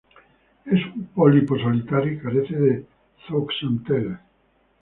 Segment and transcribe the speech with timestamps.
[0.65, 2.85] Es un pólipo solitario y carece de
[3.27, 4.19] zooxantelas.